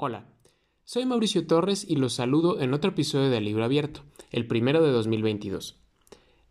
[0.00, 0.26] Hola,
[0.84, 4.92] soy Mauricio Torres y los saludo en otro episodio de Libro Abierto, el primero de
[4.92, 5.80] 2022.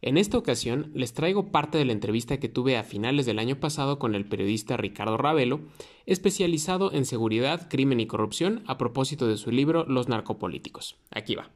[0.02, 3.58] En esta ocasión les traigo parte de la entrevista que tuve a finales del año
[3.58, 5.62] pasado con el periodista Ricardo Ravelo,
[6.06, 10.98] especializado en seguridad, crimen y corrupción, a propósito de su libro Los narcopolíticos.
[11.10, 11.50] Aquí va.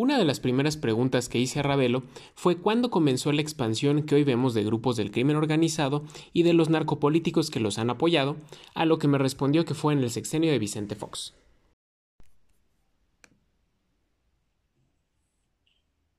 [0.00, 2.04] Una de las primeras preguntas que hice a Ravelo
[2.34, 6.54] fue cuándo comenzó la expansión que hoy vemos de grupos del crimen organizado y de
[6.54, 8.36] los narcopolíticos que los han apoyado,
[8.74, 11.36] a lo que me respondió que fue en el sexenio de Vicente Fox.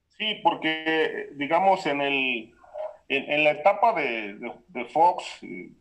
[0.09, 2.53] Sí, porque digamos en el
[3.09, 5.71] en, la etapa de, Fox eh,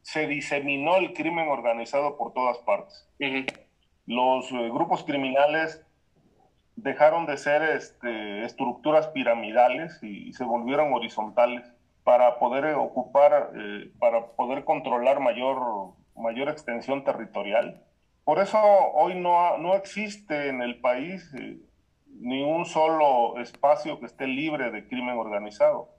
[0.00, 3.08] se diseminó el crimen organizado por todas partes.
[4.06, 5.86] Los eh, grupos criminales
[6.82, 11.72] dejaron de ser este, estructuras piramidales y, se volvieron horizontales
[12.04, 17.82] para poder ocupar, eh, para poder controlar mayor, mayor extensión territorial.
[18.24, 18.58] Por eso
[18.94, 21.58] hoy no, no existe en el país eh,
[22.06, 25.90] ni un solo espacio que esté libre de crimen organizado.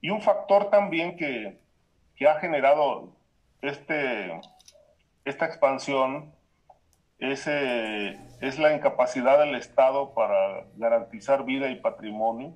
[0.00, 1.60] Y un factor también que,
[2.16, 3.16] que ha generado
[3.62, 4.38] este,
[5.24, 6.33] esta expansión
[7.32, 12.54] es, es la incapacidad del Estado para garantizar vida y patrimonio.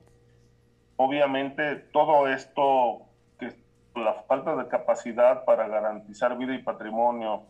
[0.96, 3.02] Obviamente todo esto,
[3.38, 3.54] que
[3.94, 7.44] la falta de capacidad para garantizar vida y patrimonio,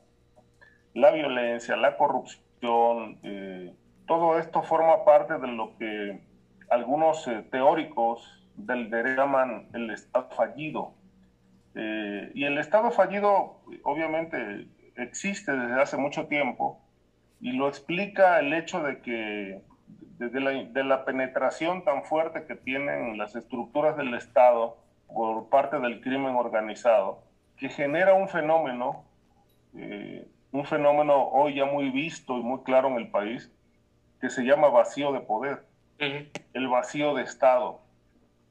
[0.95, 3.75] la violencia, la corrupción, eh,
[4.07, 6.21] todo esto forma parte de lo que
[6.71, 10.95] algunos eh, teóricos del derecho llaman el Estado fallido.
[11.75, 14.67] Eh, y el Estado fallido obviamente
[14.97, 16.81] existe desde hace mucho tiempo,
[17.41, 19.63] y lo explica el hecho de que
[20.19, 24.77] desde la, de la penetración tan fuerte que tienen las estructuras del Estado
[25.07, 27.23] por parte del crimen organizado,
[27.57, 29.05] que genera un fenómeno,
[29.77, 33.53] eh, un fenómeno hoy ya muy visto y muy claro en el país,
[34.21, 35.65] que se llama vacío de poder,
[35.99, 37.81] el vacío de Estado.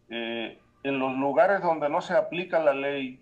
[0.09, 3.22] Eh, en los lugares donde no se aplica la ley,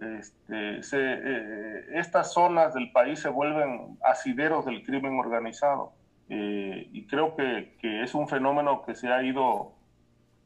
[0.00, 5.92] este, eh, estas zonas del país se vuelven asideros del crimen organizado.
[6.28, 9.72] Eh, y creo que, es un fenómeno que se ha ido,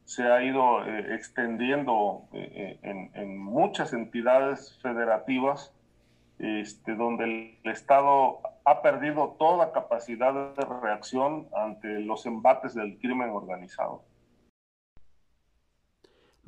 [0.05, 5.73] se ha ido eh, extendiendo en, muchas entidades federativas,
[6.37, 13.29] este, donde el Estado ha perdido toda capacidad de reacción ante los embates del crimen
[13.31, 14.03] organizado.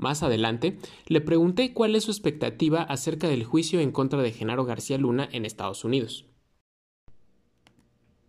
[0.02, 4.66] Más adelante, le pregunté cuál es su expectativa acerca del juicio en contra de Genaro
[4.66, 6.28] García Luna en Estados Unidos.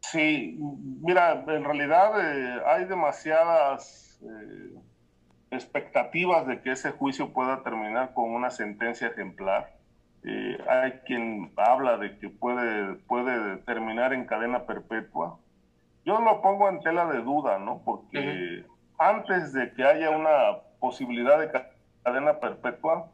[0.00, 0.58] Sí,
[1.00, 4.74] mira, en realidad eh, hay demasiadas eh,
[5.50, 9.74] expectativas de que ese juicio pueda terminar con una sentencia ejemplar.
[10.24, 15.38] Eh, hay quien habla de que puede, puede terminar en cadena perpetua.
[16.04, 17.80] Yo lo pongo en tela de duda, ¿no?
[17.82, 18.66] Porque
[18.98, 21.48] antes de que haya una posibilidad de
[22.02, 23.08] cadena perpetua,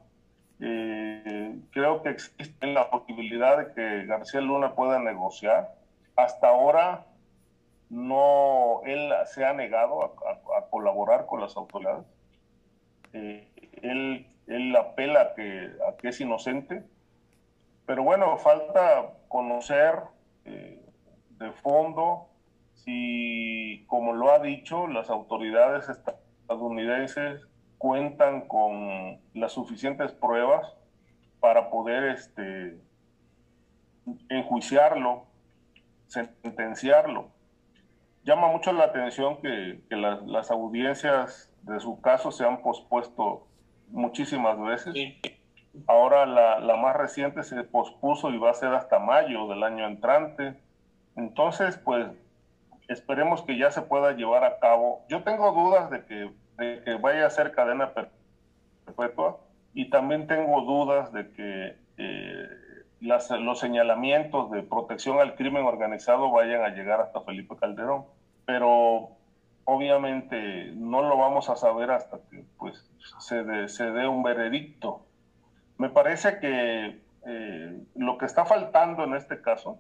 [0.58, 5.74] eh, creo que existe la posibilidad de que García Luna pueda negociar.
[6.16, 7.04] Hasta ahora
[7.90, 12.06] no, él se ha negado a, colaborar con las autoridades.
[13.12, 13.46] Eh,
[13.82, 16.82] él, él, apela a que, que es inocente,
[17.84, 19.94] pero bueno, falta conocer
[20.46, 20.82] eh,
[21.38, 22.28] de fondo
[22.72, 27.46] si, como lo ha dicho, las autoridades estadounidenses
[27.78, 30.74] cuentan con las suficientes pruebas
[31.40, 32.76] para poder este,
[34.28, 35.24] enjuiciarlo,
[36.06, 37.30] sentenciarlo.
[38.24, 43.46] Llama mucho la atención que, las audiencias de su caso se han pospuesto
[43.88, 44.94] muchísimas veces.
[45.86, 49.86] Ahora la, la, más reciente se pospuso y va a ser hasta mayo del año
[49.86, 50.60] entrante.
[51.14, 52.08] Entonces, pues
[52.88, 55.04] esperemos que ya se pueda llevar a cabo.
[55.08, 57.92] Yo tengo dudas de que de que vaya a ser cadena
[58.84, 59.38] perpetua
[59.74, 62.48] y también tengo dudas de que eh,
[63.00, 68.04] los señalamientos de protección al crimen organizado vayan a llegar hasta Felipe Calderón.
[68.44, 69.10] Pero
[69.64, 72.90] obviamente no lo vamos a saber hasta que pues,
[73.20, 75.06] se, dé un veredicto.
[75.76, 79.78] Me parece que eh, lo que está faltando en este caso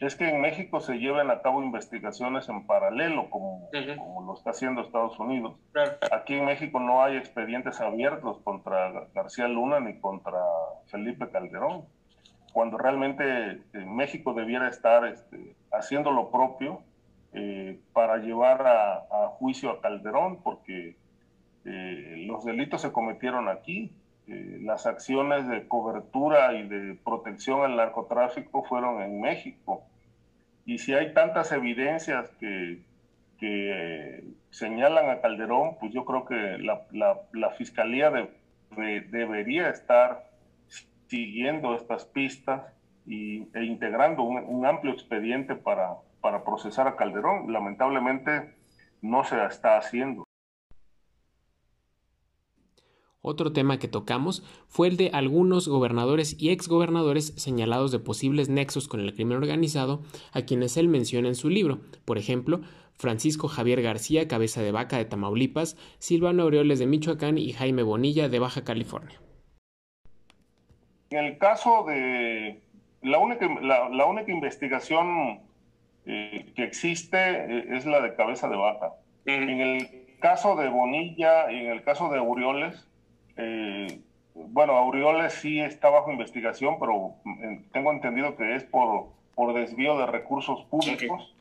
[0.00, 3.68] es que en México se lleven a cabo investigaciones en paralelo, como,
[3.98, 5.56] como lo está haciendo Estados Unidos.
[6.10, 10.40] Aquí en México no hay expedientes abiertos contra García Luna ni contra
[10.86, 11.84] Felipe Calderón,
[12.52, 16.82] cuando realmente eh, México debiera estar este, haciendo lo propio
[17.32, 20.96] eh, para llevar a, juicio a Calderón, porque
[21.66, 23.92] Eh, los delitos se cometieron aquí,
[24.26, 29.82] eh, las acciones de cobertura y de protección al narcotráfico fueron en México.
[30.70, 32.84] Y si hay tantas evidencias que,
[33.40, 38.12] que señalan a Calderón, pues yo creo que la, la, Fiscalía
[38.76, 40.30] debería estar
[41.08, 42.72] siguiendo estas pistas
[43.04, 47.52] y, e integrando un, amplio expediente para, para procesar a Calderón.
[47.52, 48.54] Lamentablemente
[49.02, 50.22] no se está haciendo.
[53.22, 58.88] Otro tema que tocamos fue el de algunos gobernadores y exgobernadores señalados de posibles nexos
[58.88, 60.00] con el crimen organizado,
[60.32, 61.80] a quienes él menciona en su libro.
[62.06, 62.62] Por ejemplo,
[62.94, 68.30] Francisco Javier García, cabeza de vaca de Tamaulipas, Silvano Aureoles de Michoacán y Jaime Bonilla
[68.30, 69.20] de Baja California.
[71.10, 72.62] En el caso de
[73.02, 75.40] la única, la, única investigación
[76.06, 78.94] eh, que existe eh, es la de cabeza de vaca.
[79.26, 82.89] En el caso de Bonilla y en el caso de Aureoles,
[83.40, 84.00] eh,
[84.34, 87.14] bueno, Aureoles sí está bajo investigación, pero
[87.72, 91.34] tengo entendido que es por, por desvío de recursos públicos.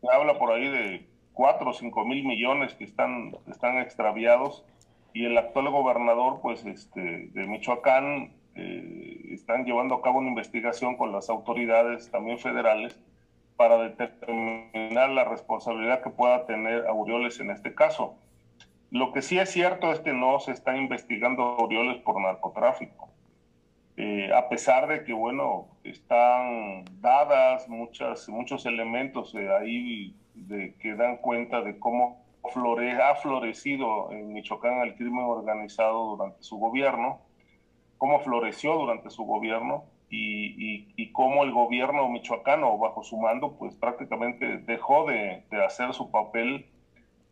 [0.00, 4.64] Se habla por ahí de 4 o 5 mil millones que están, están extraviados
[5.12, 10.96] y el actual gobernador pues, este, de Michoacán eh, están llevando a cabo una investigación
[10.96, 12.98] con las autoridades también federales
[13.56, 18.16] para determinar la responsabilidad que pueda tener Aureoles en este caso.
[18.94, 23.08] Lo que sí es cierto es que no se está investigando Orioles por narcotráfico.
[23.96, 31.16] Eh, a pesar de que, bueno, están dadas muchas, muchos elementos ahí de, que dan
[31.16, 37.18] cuenta de cómo flore, ha florecido en Michoacán el crimen organizado durante su gobierno,
[37.98, 44.58] cómo floreció durante su gobierno y, cómo el gobierno michoacano, bajo su mando, pues prácticamente
[44.58, 46.66] dejó de, de hacer su papel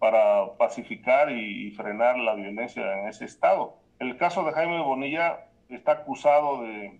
[0.03, 3.77] para pacificar y, frenar la violencia en ese estado.
[4.01, 6.99] El caso de Jaime Bonilla está acusado de,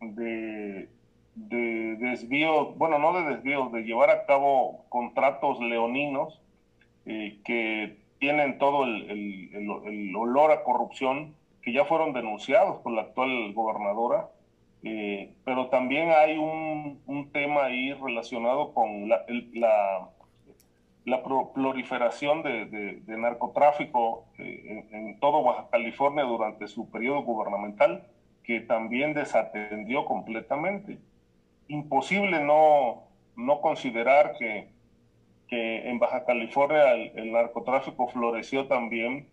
[0.00, 0.88] de,
[1.34, 6.40] desvío, bueno, no de desvío, de llevar a cabo contratos leoninos
[7.04, 13.52] eh, que tienen todo el, olor a corrupción, que ya fueron denunciados por la actual
[13.52, 14.30] gobernadora,
[14.82, 19.26] eh, pero también hay un, tema ahí relacionado con la
[21.04, 28.06] la proliferación de, narcotráfico eh, en, todo Baja California durante su periodo gubernamental,
[28.42, 30.98] que también desatendió completamente.
[31.68, 33.04] Imposible no,
[33.36, 34.68] no considerar que,
[35.46, 39.28] que en Baja California el, narcotráfico floreció también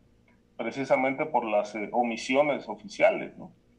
[0.57, 3.31] precisamente por las eh, omisiones oficiales.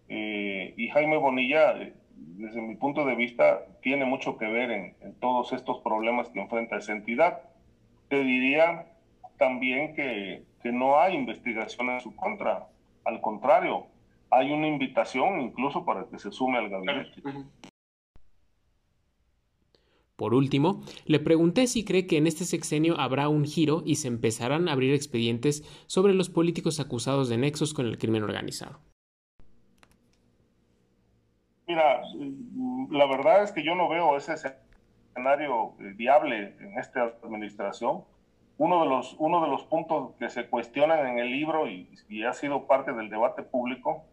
[0.08, 1.74] Eh, y Jaime Bonilla,
[2.14, 6.40] desde mi punto de vista, tiene mucho que ver en, en todos estos problemas que
[6.40, 7.51] enfrenta esa entidad
[8.12, 8.92] te diría
[9.38, 12.68] también que, no hay investigación en su contra.
[13.06, 13.86] Al contrario,
[14.30, 17.22] hay una invitación incluso para que se sume al gabinete.
[20.14, 24.08] Por último, le pregunté si cree que en este sexenio habrá un giro y se
[24.08, 28.78] empezarán a abrir expedientes sobre los políticos acusados de nexos con el crimen organizado.
[31.66, 32.02] Mira,
[32.90, 34.34] la verdad es que yo no veo ese
[35.12, 38.04] escenario eh, viable en esta administración.
[38.58, 42.24] Uno de los, uno de los puntos que se cuestionan en el libro y, y
[42.24, 44.04] ha sido parte del debate público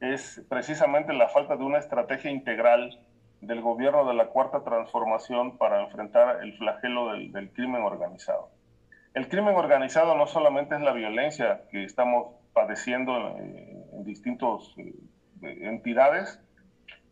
[0.00, 2.98] es precisamente la falta de una estrategia integral
[3.40, 8.50] del gobierno de la Cuarta Transformación para enfrentar el flagelo del, del, crimen organizado.
[9.14, 14.94] El crimen organizado no solamente es la violencia que estamos padeciendo en, en distintas eh,
[15.42, 16.40] entidades,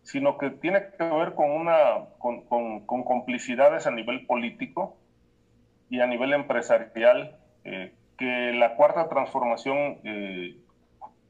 [0.09, 4.97] sino que tiene que ver con, una, con, con, complicidades a nivel político
[5.91, 10.57] y a nivel empresarial, eh, que la cuarta transformación eh,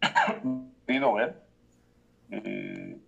[0.86, 1.42] ver.
[2.30, 2.98] Eh,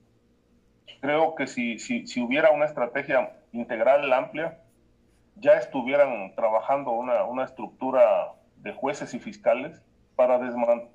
[1.00, 4.58] creo que si, si, si, hubiera una estrategia integral amplia,
[5.36, 9.80] ya estuvieran trabajando una, una estructura de jueces y fiscales
[10.16, 10.90] para desmantelar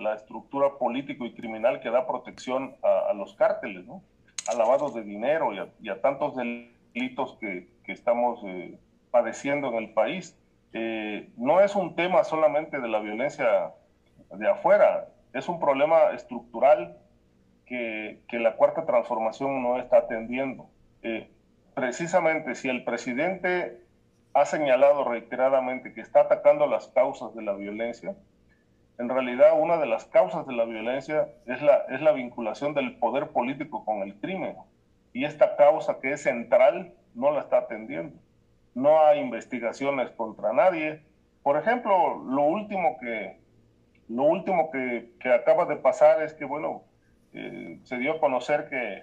[0.00, 4.02] la estructura político y criminal que da protección a, los cárteles, ¿no?
[4.48, 8.78] a lavados de dinero y a, tantos delitos que, que estamos eh,
[9.10, 10.36] padeciendo en el país.
[10.72, 13.72] Eh, no es un tema solamente de la violencia
[14.32, 16.96] de afuera, es un problema estructural
[17.66, 20.68] que, que la cuarta transformación no está atendiendo.
[21.02, 21.30] Eh,
[21.74, 23.80] precisamente si el presidente
[24.34, 28.14] ha señalado reiteradamente que está atacando las causas de la violencia,
[29.00, 32.98] en realidad una de las causas de la violencia es la, es la vinculación del
[32.98, 34.56] poder político con el crimen.
[35.14, 38.16] Y esta causa que es central no la está atendiendo.
[38.74, 41.02] No hay investigaciones contra nadie,
[41.42, 43.38] por ejemplo, lo último que,
[44.08, 46.82] lo último que, que acaba de pasar es que, bueno,
[47.32, 49.02] eh, se dio a conocer que,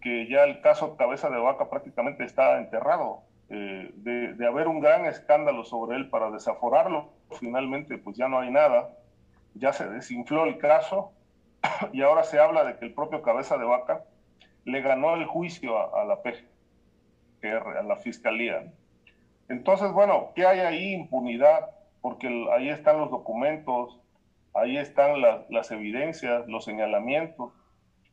[0.00, 3.22] que, ya el caso Cabeza de Vaca prácticamente está enterrado.
[3.48, 8.38] Eh, de, de, haber un gran escándalo sobre él para desaforarlo, finalmente pues ya no
[8.38, 8.88] hay nada,
[9.54, 11.12] ya se desinfló el caso
[11.92, 14.04] y ahora se habla de que el propio Cabeza de Vaca
[14.64, 18.72] le ganó el juicio a, la PGR, a la Fiscalía.
[19.48, 20.92] Entonces, bueno, ¿qué hay ahí?
[20.92, 23.98] Impunidad, porque ahí están los documentos,
[24.54, 27.52] ahí están las evidencias, los señalamientos.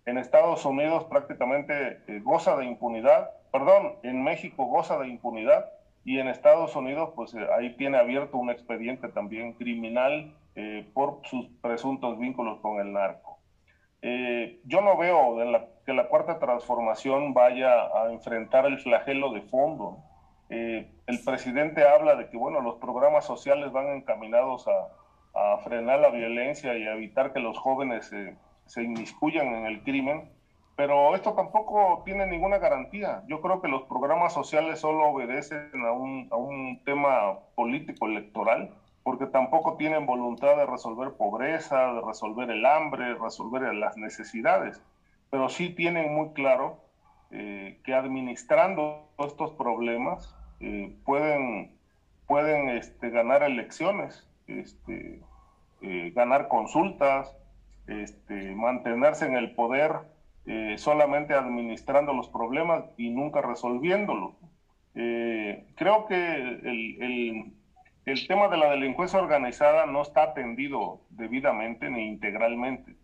[0.06, 5.70] En Estados Unidos prácticamente eh, goza de impunidad, perdón, en México goza de impunidad
[6.04, 11.22] y en Estados Unidos pues eh, ahí tiene abierto un expediente también criminal eh, por
[11.24, 13.40] sus presuntos vínculos con el narco.
[14.66, 15.38] yo no veo
[15.86, 20.04] que la cuarta transformación vaya a enfrentar el flagelo de fondo
[20.50, 24.96] eh, el presidente habla de que, bueno, los programas sociales van encaminados a,
[25.64, 28.12] frenar la violencia y a evitar que los jóvenes
[28.66, 30.30] se inmiscuyan en el crimen,
[30.76, 33.24] pero esto tampoco tiene ninguna garantía.
[33.28, 38.74] Yo creo que los programas sociales solo obedecen a un, a un tema político electoral,
[39.04, 44.82] porque tampoco tienen voluntad de resolver pobreza, de resolver el hambre, resolver las necesidades,
[45.30, 46.80] pero sí tienen muy claro
[47.32, 51.78] eh, que administrando estos problemas eh, pueden,
[52.26, 55.22] pueden este, ganar elecciones, este,
[55.82, 57.36] eh, ganar consultas,
[57.86, 59.94] este, mantenerse en el poder
[60.78, 64.34] solamente administrando los problemas y nunca resolviéndolos.
[64.96, 67.54] creo que el,
[68.10, 72.96] el tema de la delincuencia organizada no está atendido debidamente ni integralmente.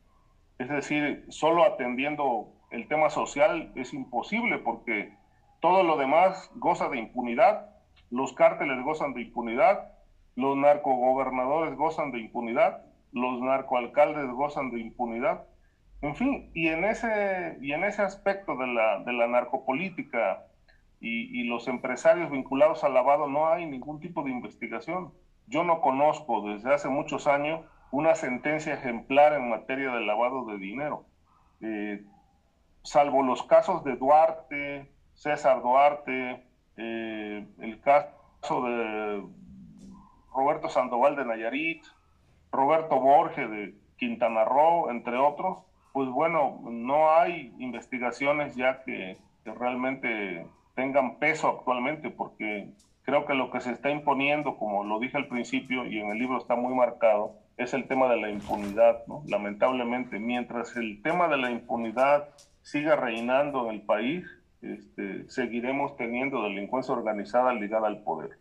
[0.58, 5.14] Es decir, solo atendiendo el tema social es imposible porque
[5.60, 7.70] todo lo demás goza de impunidad,
[8.10, 9.92] los cárteles gozan de impunidad,
[10.36, 15.44] los narcogobernadores gozan de impunidad, los narcoalcaldes gozan de impunidad.
[16.02, 20.46] En fin, y en ese, y en ese aspecto de la, de la narcopolítica
[21.00, 25.14] y, y, los empresarios vinculados al lavado no hay ningún tipo de investigación.
[25.48, 27.62] Yo no conozco desde hace muchos años
[27.92, 31.06] una sentencia ejemplar en materia de lavado de dinero,
[31.62, 32.04] eh,
[32.84, 36.44] salvo los casos de Duarte, César Duarte,
[36.78, 39.24] eh, el caso de
[40.34, 41.84] Roberto Sandoval de Nayarit,
[42.52, 45.60] Roberto Borges de Quintana Roo, entre otros,
[45.94, 52.70] pues bueno, no hay investigaciones ya que, que realmente tengan peso actualmente, porque
[53.04, 56.20] creo que lo que se está imponiendo, como lo dije al principio y en el
[56.20, 59.24] libro está muy marcado, es el tema de la impunidad, ¿no?
[59.28, 62.30] Lamentablemente, mientras el tema de la impunidad
[62.62, 64.26] siga reinando en el país,
[64.62, 68.32] este, seguiremos teniendo delincuencia organizada ligada al poder.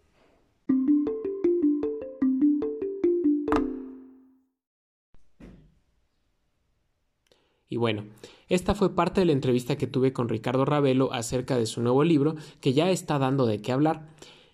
[7.75, 8.05] Y bueno,
[8.49, 12.05] esta fue parte de la entrevista que tuve con Ricardo Ravelo acerca de su nuevo
[12.05, 14.07] libro, que ya está dando de qué hablar.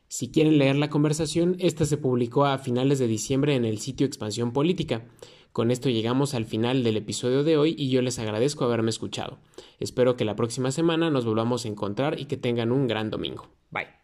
[0.08, 4.06] Si quieren leer la conversación, esta se publicó a finales de diciembre en el sitio
[4.06, 5.04] Expansión Política.
[5.52, 9.36] Con esto llegamos al final del episodio de hoy y yo les agradezco haberme escuchado.
[9.80, 13.48] Espero que la próxima semana nos volvamos a encontrar y que tengan un gran domingo.
[13.70, 13.99] Bye.